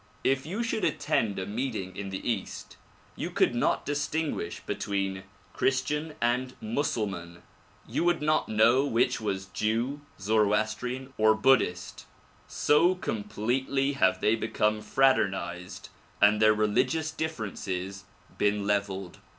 [0.23, 2.75] If you should attend a meeting in the east
[3.15, 7.43] you could not distinguish between Christian and Mussulman;
[7.87, 12.07] you would not know which was Jew, Zoroastrian or Buddhist,
[12.47, 15.89] so completely have they become fraternized
[16.19, 18.05] and their religious differences
[18.39, 19.19] been leveled.